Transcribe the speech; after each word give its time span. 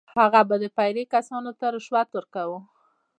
هغه 0.17 0.41
به 0.49 0.55
د 0.63 0.65
پیرې 0.77 1.03
کسانو 1.13 1.51
ته 1.59 1.65
رشوت 1.75 2.07
ورکاوه. 2.13 2.59